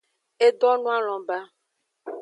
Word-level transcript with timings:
E 0.45 0.47
donoalon 0.59 1.21
ba. 1.29 1.37